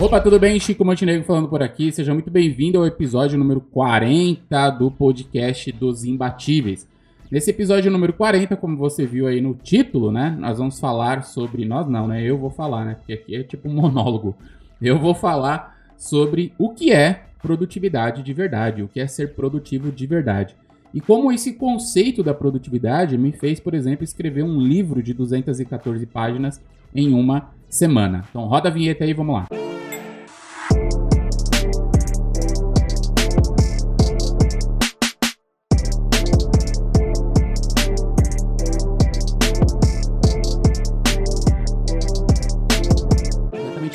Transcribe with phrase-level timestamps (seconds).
[0.00, 0.58] Opa, tudo bem?
[0.58, 1.92] Chico Montenegro falando por aqui.
[1.92, 6.88] Seja muito bem-vindo ao episódio número 40 do podcast dos Imbatíveis.
[7.30, 10.34] Nesse episódio número 40, como você viu aí no título, né?
[10.40, 11.66] Nós vamos falar sobre.
[11.66, 12.22] Nós não, né?
[12.22, 12.94] Eu vou falar, né?
[12.94, 14.34] Porque aqui é tipo um monólogo.
[14.80, 19.92] Eu vou falar sobre o que é produtividade de verdade, o que é ser produtivo
[19.92, 20.56] de verdade.
[20.94, 26.06] E como esse conceito da produtividade me fez, por exemplo, escrever um livro de 214
[26.06, 26.58] páginas
[26.94, 28.24] em uma semana.
[28.30, 29.69] Então roda a vinheta aí, vamos lá.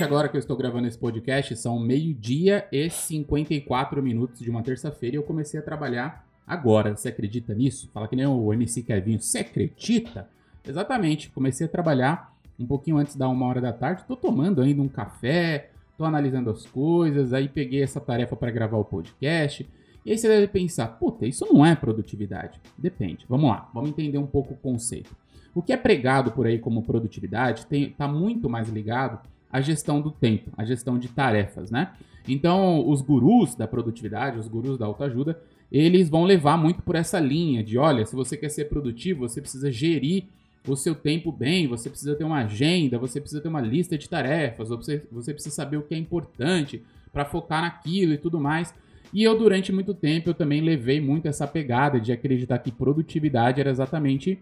[0.04, 5.16] Agora que eu estou gravando esse podcast, são meio-dia e 54 minutos de uma terça-feira
[5.16, 6.95] e eu comecei a trabalhar agora.
[6.95, 7.90] Você acredita nisso?
[7.94, 9.21] Fala que nem o MC Kevinho.
[9.21, 10.27] Você acredita?
[10.68, 11.30] Exatamente.
[11.30, 14.04] Comecei a trabalhar um pouquinho antes da uma hora da tarde.
[14.08, 17.32] Tô tomando ainda um café, tô analisando as coisas.
[17.32, 19.68] Aí peguei essa tarefa para gravar o podcast.
[20.05, 22.59] E aí você deve pensar, puta, isso não é produtividade.
[22.77, 23.26] Depende.
[23.30, 25.15] Vamos lá, vamos entender um pouco o conceito.
[25.54, 29.20] O que é pregado por aí como produtividade está muito mais ligado
[29.56, 31.94] a gestão do tempo, a gestão de tarefas, né?
[32.28, 35.40] Então, os gurus da produtividade, os gurus da autoajuda,
[35.72, 39.40] eles vão levar muito por essa linha de, olha, se você quer ser produtivo, você
[39.40, 40.26] precisa gerir
[40.68, 44.10] o seu tempo bem, você precisa ter uma agenda, você precisa ter uma lista de
[44.10, 44.98] tarefas, você,
[45.32, 46.84] precisa saber o que é importante
[47.14, 48.76] para focar naquilo e tudo mais.
[49.14, 53.62] E eu, durante muito tempo, eu também levei muito essa pegada de acreditar que produtividade
[53.62, 54.38] era exatamente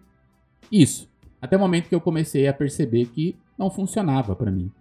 [0.71, 1.07] isso.
[1.39, 4.71] Até o momento que eu comecei a perceber que não funcionava para mim.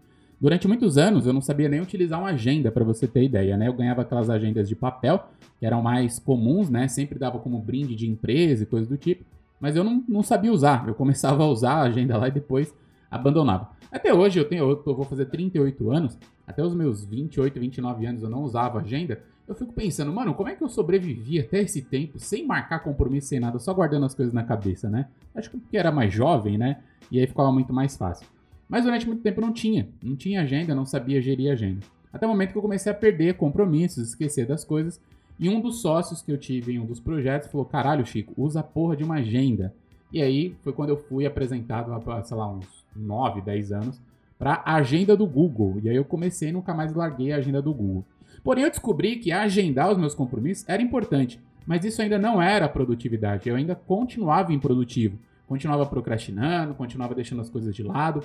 [0.43, 3.69] Durante muitos anos eu não sabia nem utilizar uma agenda, para você ter ideia, né?
[3.69, 5.25] Eu ganhava aquelas agendas de papel,
[5.61, 6.89] que eram mais comuns, né?
[6.89, 9.25] Sempre dava como brinde de empresa e coisa do tipo,
[9.61, 10.89] mas eu não, não sabia usar.
[10.89, 12.75] Eu começava a usar a agenda lá e depois
[13.09, 13.71] abandonava.
[13.93, 18.25] Até hoje eu tenho, eu vou fazer 38 anos, até os meus 28, 29 anos
[18.25, 19.23] eu não usava agenda.
[19.47, 23.29] Eu fico pensando, mano, como é que eu sobrevivi até esse tempo sem marcar compromisso,
[23.29, 25.07] sem nada, só guardando as coisas na cabeça, né?
[25.37, 26.81] Acho que porque era mais jovem, né?
[27.13, 28.27] E aí ficava muito mais fácil.
[28.73, 29.87] Mas durante muito tempo não tinha.
[30.03, 31.81] Não tinha agenda, não sabia gerir agenda.
[32.11, 34.99] Até o momento que eu comecei a perder compromissos, esquecer das coisas.
[35.39, 38.61] E um dos sócios que eu tive em um dos projetos falou: Caralho, Chico, usa
[38.61, 39.75] a porra de uma agenda.
[40.11, 41.93] E aí foi quando eu fui apresentado
[42.25, 42.67] sei lá, uns
[42.97, 44.01] 9, 10 anos,
[44.39, 45.79] para a agenda do Google.
[45.83, 48.07] E aí eu comecei e nunca mais larguei a agenda do Google.
[48.43, 52.67] Porém, eu descobri que agendar os meus compromissos era importante, mas isso ainda não era
[52.71, 53.51] produtividade.
[53.51, 55.19] Eu ainda continuava improdutivo.
[55.47, 58.23] Continuava procrastinando, continuava deixando as coisas de lado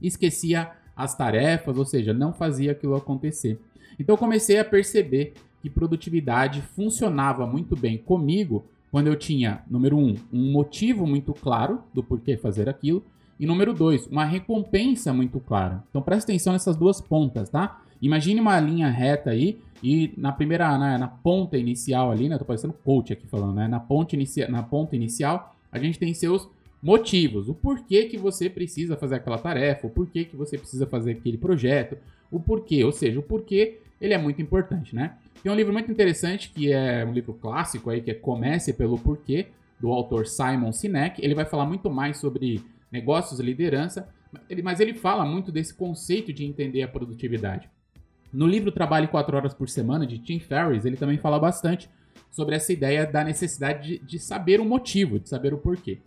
[0.00, 3.60] esquecia as tarefas, ou seja, não fazia aquilo acontecer.
[3.98, 10.14] Então comecei a perceber que produtividade funcionava muito bem comigo quando eu tinha, número um,
[10.32, 13.04] um motivo muito claro do porquê fazer aquilo,
[13.38, 15.84] e número dois, uma recompensa muito clara.
[15.90, 17.82] Então presta atenção nessas duas pontas, tá?
[18.00, 22.38] Imagine uma linha reta aí e na primeira, na, na ponta inicial ali, né?
[22.38, 23.68] Tô parecendo coach aqui falando, né?
[23.68, 26.48] Na ponta, inicia, na ponta inicial, a gente tem seus
[26.86, 31.12] motivos, o porquê que você precisa fazer aquela tarefa, o porquê que você precisa fazer
[31.12, 31.98] aquele projeto,
[32.30, 35.16] o porquê, ou seja, o porquê ele é muito importante, né?
[35.42, 38.96] Tem um livro muito interessante que é um livro clássico aí que é Comece pelo
[38.98, 39.46] Porquê
[39.80, 41.20] do autor Simon Sinek.
[41.24, 44.08] Ele vai falar muito mais sobre negócios e liderança,
[44.62, 47.68] mas ele fala muito desse conceito de entender a produtividade.
[48.32, 51.90] No livro Trabalhe 4 Horas por Semana, de Tim Ferriss, ele também fala bastante
[52.30, 55.98] sobre essa ideia da necessidade de, de saber o motivo, de saber o porquê.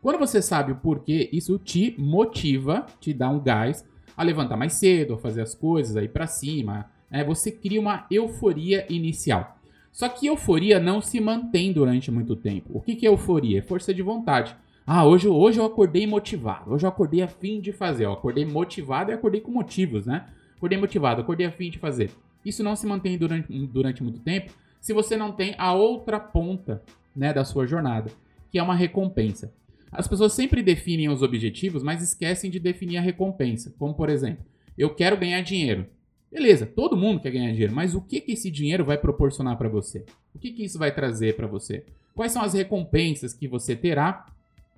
[0.00, 3.84] Quando você sabe o porquê, isso te motiva, te dá um gás
[4.16, 6.90] a levantar mais cedo, a fazer as coisas, a ir para cima.
[7.10, 7.24] Né?
[7.24, 9.58] Você cria uma euforia inicial.
[9.92, 12.70] Só que euforia não se mantém durante muito tempo.
[12.72, 13.58] O que, que é euforia?
[13.58, 14.54] É força de vontade.
[14.86, 16.72] Ah, hoje, hoje eu acordei motivado.
[16.72, 18.04] Hoje eu acordei a fim de fazer.
[18.04, 20.26] Eu acordei motivado e acordei com motivos, né?
[20.56, 22.10] Acordei motivado, acordei a fim de fazer.
[22.44, 26.82] Isso não se mantém durante, durante muito tempo se você não tem a outra ponta
[27.14, 28.10] né, da sua jornada,
[28.50, 29.52] que é uma recompensa.
[29.90, 33.74] As pessoas sempre definem os objetivos, mas esquecem de definir a recompensa.
[33.78, 34.44] Como, por exemplo,
[34.76, 35.86] eu quero ganhar dinheiro.
[36.30, 39.68] Beleza, todo mundo quer ganhar dinheiro, mas o que, que esse dinheiro vai proporcionar para
[39.68, 40.04] você?
[40.34, 41.84] O que, que isso vai trazer para você?
[42.14, 44.26] Quais são as recompensas que você terá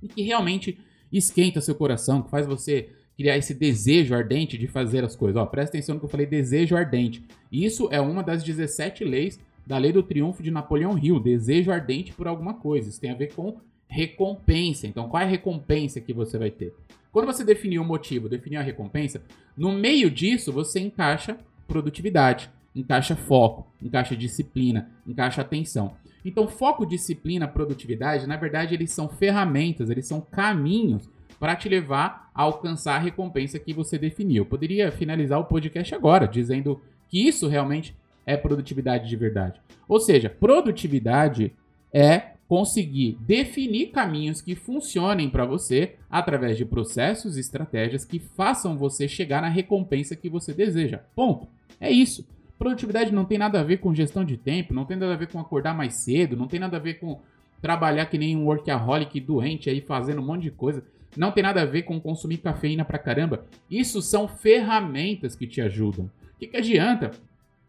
[0.01, 0.79] e que realmente
[1.13, 5.37] esquenta seu coração, que faz você criar esse desejo ardente de fazer as coisas?
[5.37, 7.25] Ó, presta atenção no que eu falei, desejo ardente.
[7.51, 12.13] Isso é uma das 17 leis da lei do triunfo de Napoleão Hill, desejo ardente
[12.13, 12.89] por alguma coisa.
[12.89, 13.57] Isso tem a ver com
[13.91, 14.87] recompensa.
[14.87, 16.73] Então, qual é a recompensa que você vai ter?
[17.13, 19.21] Quando você definir o motivo, definir a recompensa,
[19.57, 25.97] no meio disso você encaixa produtividade, encaixa foco, encaixa disciplina, encaixa atenção.
[26.25, 31.09] Então, foco, disciplina, produtividade, na verdade, eles são ferramentas, eles são caminhos
[31.41, 34.43] para te levar a alcançar a recompensa que você definiu.
[34.43, 39.61] Eu poderia finalizar o podcast agora dizendo que isso realmente é produtividade de verdade.
[39.89, 41.53] Ou seja, produtividade
[41.93, 48.77] é conseguir definir caminhos que funcionem para você através de processos e estratégias que façam
[48.77, 50.99] você chegar na recompensa que você deseja.
[51.15, 51.47] Ponto.
[51.81, 52.27] É isso.
[52.59, 55.29] Produtividade não tem nada a ver com gestão de tempo, não tem nada a ver
[55.29, 57.21] com acordar mais cedo, não tem nada a ver com
[57.63, 60.83] trabalhar que nem um workaholic doente aí fazendo um monte de coisa.
[61.17, 63.45] Não tem nada a ver com consumir cafeína pra caramba.
[63.71, 66.07] Isso são ferramentas que te ajudam.
[66.35, 67.13] O que, que adianta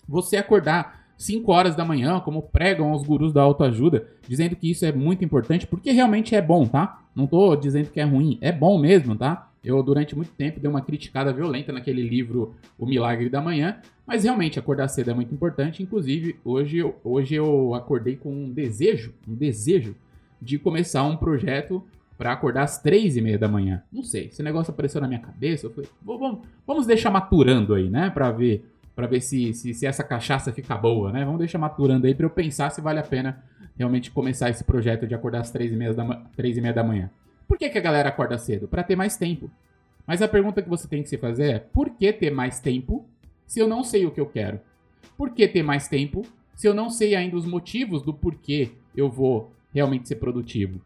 [0.10, 4.86] você acordar 5 horas da manhã, como pregam os gurus da autoajuda, dizendo que isso
[4.86, 7.02] é muito importante, porque realmente é bom, tá?
[7.16, 9.50] Não tô dizendo que é ruim, é bom mesmo, tá?
[9.64, 13.78] Eu, durante muito tempo, dei uma criticada violenta naquele livro O Milagre da Manhã,
[14.08, 15.84] mas realmente acordar cedo é muito importante.
[15.84, 19.96] Inclusive, hoje eu, hoje eu acordei com um desejo, um desejo
[20.42, 21.84] de começar um projeto
[22.18, 23.84] para acordar às três e meia da manhã.
[23.92, 25.68] Não sei, esse negócio apareceu na minha cabeça.
[25.68, 28.10] Eu falei, vamos, vamos deixar maturando aí, né?
[28.10, 28.66] Para ver
[29.02, 31.26] para ver se, se, se, essa cachaça fica boa, né?
[31.26, 33.44] Vamos deixar maturando aí para eu pensar se vale a pena
[33.76, 36.84] realmente começar esse projeto de acordar às três e meia da, três e meia da
[36.84, 37.10] manhã.
[37.48, 38.68] Por que, que a galera acorda cedo?
[38.68, 39.50] Para ter mais tempo.
[40.06, 43.04] Mas a pergunta que você tem que se fazer é: por que ter mais tempo
[43.48, 44.60] se eu não sei o que eu quero?
[45.18, 46.22] Por que ter mais tempo
[46.54, 50.80] se eu não sei ainda os motivos do porquê eu vou realmente ser produtivo?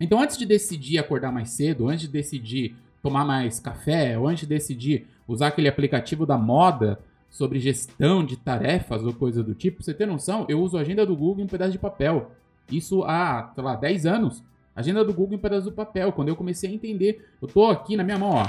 [0.00, 4.48] Então, antes de decidir acordar mais cedo, antes de decidir tomar mais café, ou antes
[4.48, 6.98] de decidir usar aquele aplicativo da moda
[7.30, 11.04] sobre gestão de tarefas ou coisa do tipo, você ter noção, eu uso a agenda
[11.04, 12.30] do Google em um pedaço de papel.
[12.70, 14.42] Isso há, sei lá, 10 anos.
[14.74, 16.12] Agenda do Google em um pedaço de papel.
[16.12, 18.46] Quando eu comecei a entender, eu tô aqui na minha mão, ó.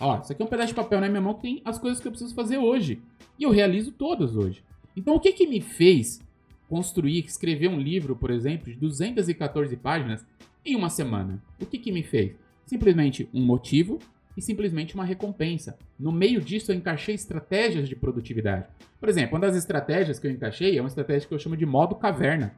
[0.00, 2.00] Ó, isso aqui é um pedaço de papel na minha mão que tem as coisas
[2.00, 3.02] que eu preciso fazer hoje.
[3.38, 4.62] E eu realizo todas hoje.
[4.96, 6.20] Então, o que que me fez
[6.68, 10.24] construir, escrever um livro, por exemplo, de 214 páginas
[10.64, 11.42] em uma semana?
[11.60, 12.32] O que que me fez?
[12.64, 13.98] Simplesmente um motivo,
[14.38, 15.76] e simplesmente uma recompensa.
[15.98, 18.66] No meio disso, eu encaixei estratégias de produtividade.
[19.00, 21.66] Por exemplo, uma das estratégias que eu encaixei é uma estratégia que eu chamo de
[21.66, 22.54] modo caverna.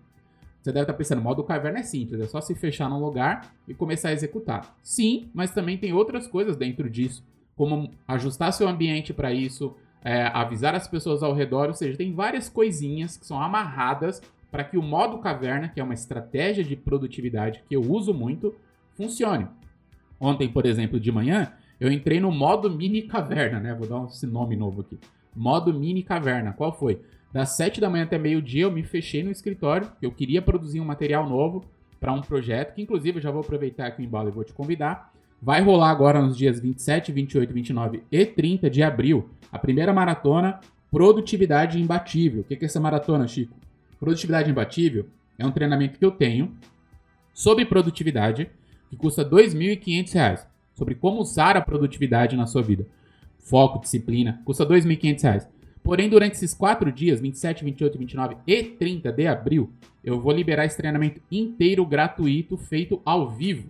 [0.60, 3.72] Você deve estar pensando, modo caverna é simples, é só se fechar num lugar e
[3.72, 4.76] começar a executar.
[4.82, 7.24] Sim, mas também tem outras coisas dentro disso,
[7.56, 9.74] como ajustar seu ambiente para isso,
[10.04, 14.64] é, avisar as pessoas ao redor, ou seja, tem várias coisinhas que são amarradas para
[14.64, 18.54] que o modo caverna, que é uma estratégia de produtividade que eu uso muito,
[18.94, 19.48] funcione.
[20.20, 21.50] Ontem, por exemplo, de manhã,
[21.80, 23.74] eu entrei no modo mini caverna, né?
[23.74, 24.98] Vou dar esse nome novo aqui.
[25.34, 26.52] Modo mini caverna.
[26.52, 27.00] Qual foi?
[27.32, 29.90] Das 7 da manhã até meio-dia eu me fechei no escritório.
[30.02, 31.64] Eu queria produzir um material novo
[31.98, 34.52] para um projeto, que inclusive eu já vou aproveitar aqui o embalo e vou te
[34.52, 35.10] convidar.
[35.40, 40.60] Vai rolar agora nos dias 27, 28, 29 e 30 de abril a primeira maratona
[40.90, 42.42] Produtividade Imbatível.
[42.42, 43.56] O que é essa maratona, Chico?
[43.98, 45.06] Produtividade Imbatível
[45.38, 46.54] é um treinamento que eu tenho
[47.32, 48.50] sobre produtividade
[48.90, 50.50] que custa R$ 2.500
[50.80, 52.86] sobre como usar a produtividade na sua vida.
[53.38, 55.46] Foco, disciplina, custa R$ 2.500.
[55.82, 59.70] Porém, durante esses quatro dias, 27, 28, 29 e 30 de abril,
[60.02, 63.68] eu vou liberar esse treinamento inteiro gratuito, feito ao vivo.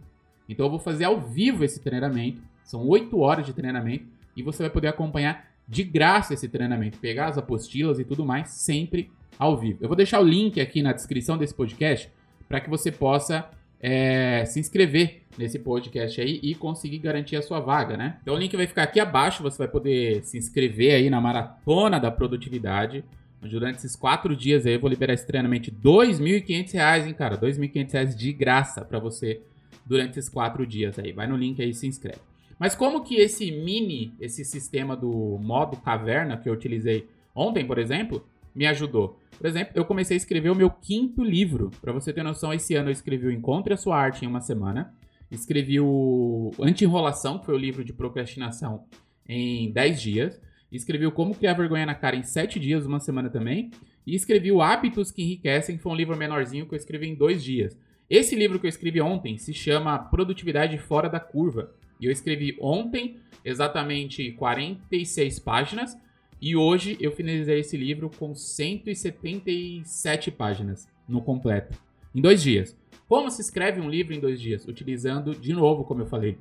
[0.49, 2.41] Então, eu vou fazer ao vivo esse treinamento.
[2.63, 4.05] São oito horas de treinamento
[4.37, 8.51] e você vai poder acompanhar de graça esse treinamento, pegar as apostilas e tudo mais,
[8.51, 9.79] sempre ao vivo.
[9.81, 12.09] Eu vou deixar o link aqui na descrição desse podcast
[12.49, 13.49] para que você possa
[13.81, 18.19] é, se inscrever nesse podcast aí e conseguir garantir a sua vaga, né?
[18.23, 21.99] Então o link vai ficar aqui abaixo, você vai poder se inscrever aí na maratona
[21.99, 23.05] da produtividade.
[23.41, 27.37] Durante esses quatro dias aí eu vou liberar de R$ 2.500, hein, cara?
[27.37, 29.41] R$ 2.500 de graça para você
[29.87, 31.13] durante esses quatro dias aí.
[31.13, 32.21] Vai no link aí e se inscreve.
[32.59, 37.79] Mas como que esse mini, esse sistema do modo caverna que eu utilizei ontem, por
[37.79, 38.23] exemplo,
[38.55, 39.19] me ajudou?
[39.37, 41.71] Por exemplo, eu comecei a escrever o meu quinto livro.
[41.81, 44.41] Para você ter noção, esse ano eu escrevi o Encontre a Sua Arte em uma
[44.41, 44.95] semana.
[45.31, 48.85] Escrevi o Anti-Enrolação, que foi o livro de procrastinação,
[49.29, 50.41] em 10 dias.
[50.71, 53.71] Escrevi o Como Criar Vergonha na Cara em 7 dias, uma semana também.
[54.07, 57.15] E escrevi o Hábitos que Enriquecem, que foi um livro menorzinho que eu escrevi em
[57.15, 57.79] 2 dias.
[58.09, 61.73] Esse livro que eu escrevi ontem se chama Produtividade Fora da Curva.
[62.01, 65.97] E eu escrevi ontem exatamente 46 páginas
[66.41, 71.79] e hoje eu finalizei esse livro com 177 páginas no completo,
[72.15, 72.77] em dois dias.
[73.09, 74.67] Como se escreve um livro em dois dias?
[74.67, 76.39] Utilizando, de novo, como eu falei,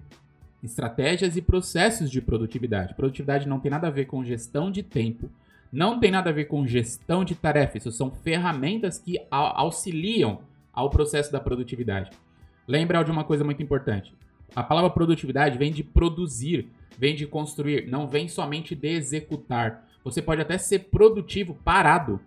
[0.64, 2.94] estratégias e processos de produtividade.
[2.94, 5.30] Produtividade não tem nada a ver com gestão de tempo,
[5.72, 7.86] não tem nada a ver com gestão de tarefas.
[7.86, 10.40] Isso são ferramentas que auxiliam
[10.72, 12.12] ao processo da produtividade.
[12.68, 14.14] Lembra de uma coisa muito importante.
[14.56, 19.89] A palavra produtividade vem de produzir, vem de construir, não vem somente de executar.
[20.04, 22.20] Você pode até ser produtivo parado,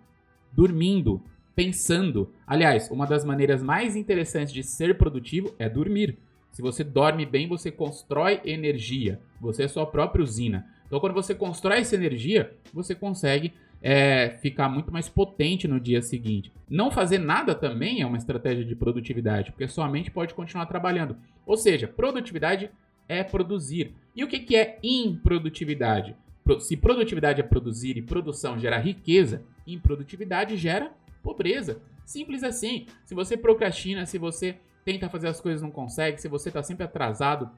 [0.51, 1.21] dormindo,
[1.55, 2.31] pensando.
[2.45, 6.17] Aliás, uma das maneiras mais interessantes de ser produtivo é dormir.
[6.51, 9.19] Se você dorme bem, você constrói energia.
[9.41, 10.67] Você é sua própria usina.
[10.85, 13.51] Então, quando você constrói essa energia, você consegue
[13.81, 16.51] é, ficar muito mais potente no dia seguinte.
[16.69, 21.17] Não fazer nada também é uma estratégia de produtividade, porque sua mente pode continuar trabalhando.
[21.45, 22.69] Ou seja, produtividade
[23.09, 23.93] é produzir.
[24.15, 26.15] E o que, que é improdutividade?
[26.59, 31.81] Se produtividade é produzir e produção gera riqueza, improdutividade gera pobreza.
[32.05, 32.85] Simples assim.
[33.05, 36.83] Se você procrastina, se você tenta fazer as coisas não consegue, se você está sempre
[36.83, 37.49] atrasado,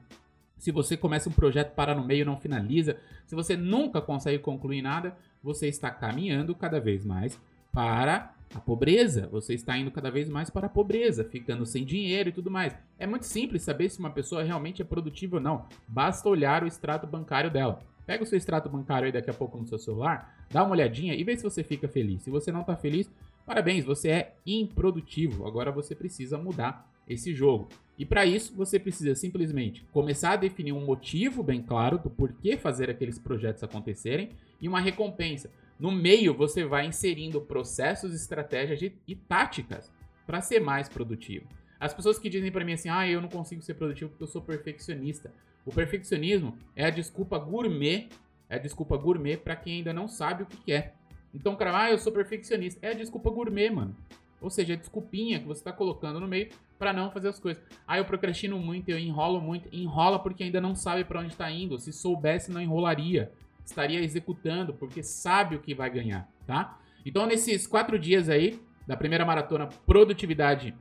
[0.56, 4.82] se você começa um projeto para no meio não finaliza, se você nunca consegue concluir
[4.82, 7.38] nada, você está caminhando cada vez mais
[7.72, 9.28] para a pobreza.
[9.30, 12.74] Você está indo cada vez mais para a pobreza, ficando sem dinheiro e tudo mais.
[12.98, 15.66] É muito simples saber se uma pessoa realmente é produtiva ou não.
[15.86, 17.82] Basta olhar o extrato bancário dela.
[18.06, 21.14] Pega o seu extrato bancário aí daqui a pouco no seu celular, dá uma olhadinha
[21.14, 22.22] e vê se você fica feliz.
[22.22, 23.10] Se você não está feliz,
[23.44, 25.46] parabéns, você é improdutivo.
[25.46, 27.68] Agora você precisa mudar esse jogo.
[27.98, 32.56] E para isso, você precisa simplesmente começar a definir um motivo bem claro do porquê
[32.56, 35.50] fazer aqueles projetos acontecerem e uma recompensa.
[35.78, 39.90] No meio, você vai inserindo processos, estratégias e táticas
[40.26, 41.46] para ser mais produtivo.
[41.78, 44.28] As pessoas que dizem para mim assim: "Ah, eu não consigo ser produtivo porque eu
[44.28, 45.32] sou perfeccionista".
[45.66, 48.08] O perfeccionismo é a desculpa gourmet,
[48.48, 50.94] é a desculpa gourmet para quem ainda não sabe o que quer.
[51.34, 52.78] Então, cara, ah, eu sou perfeccionista.
[52.80, 53.94] É a desculpa gourmet, mano.
[54.40, 57.62] Ou seja, a desculpinha que você está colocando no meio para não fazer as coisas.
[57.86, 59.68] Ah, eu procrastino muito, eu enrolo muito.
[59.72, 61.78] Enrola porque ainda não sabe para onde está indo.
[61.78, 63.32] Se soubesse, não enrolaria.
[63.64, 66.78] Estaria executando porque sabe o que vai ganhar, tá?
[67.04, 70.74] Então, nesses quatro dias aí da primeira maratona Produtividade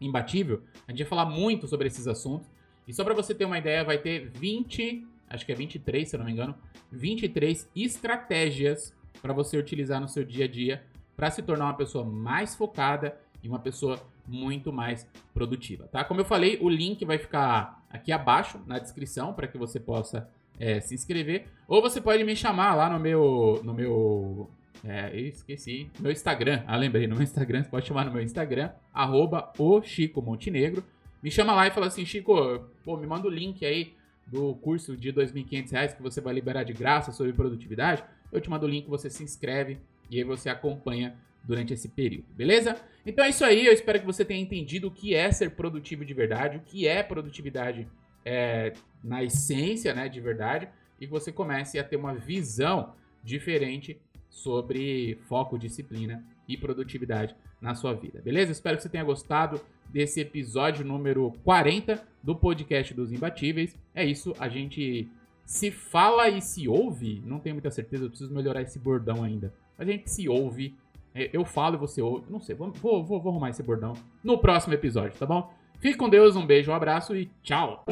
[0.00, 2.48] Imbatível, a gente vai falar muito sobre esses assuntos.
[2.90, 6.16] E só para você ter uma ideia, vai ter 20, acho que é 23, se
[6.16, 6.56] eu não me engano,
[6.90, 8.92] 23 estratégias
[9.22, 10.82] para você utilizar no seu dia a dia
[11.16, 16.02] para se tornar uma pessoa mais focada e uma pessoa muito mais produtiva, tá?
[16.02, 20.28] Como eu falei, o link vai ficar aqui abaixo na descrição para que você possa
[20.58, 24.50] é, se inscrever, ou você pode me chamar lá no meu no meu
[24.84, 28.70] é, esqueci, meu Instagram, ah, lembrei, no meu Instagram, você pode chamar no meu Instagram,
[28.92, 30.82] arroba o Chico Montenegro,
[31.22, 33.94] me chama lá e fala assim, Chico, pô, me manda o link aí
[34.26, 38.48] do curso de R$ 2.500 que você vai liberar de graça sobre produtividade, eu te
[38.48, 42.76] mando o link, você se inscreve, e aí você acompanha durante esse período, beleza?
[43.04, 46.04] Então é isso aí, eu espero que você tenha entendido o que é ser produtivo
[46.04, 47.88] de verdade, o que é produtividade
[48.24, 48.72] é,
[49.02, 50.68] na essência, né, de verdade,
[51.00, 57.74] e que você comece a ter uma visão diferente sobre foco, disciplina e produtividade na
[57.74, 58.52] sua vida, beleza?
[58.52, 63.76] Espero que você tenha gostado desse episódio número 40 do podcast dos Imbatíveis.
[63.94, 65.08] É isso, a gente
[65.44, 69.52] se fala e se ouve, não tenho muita certeza, eu preciso melhorar esse bordão ainda
[69.80, 70.74] a gente se ouve.
[71.14, 72.26] É, eu falo e você ouve.
[72.30, 75.52] Não sei, vou, vou, vou arrumar esse bordão no próximo episódio, tá bom?
[75.80, 77.84] Fique com Deus, um beijo, um abraço e tchau!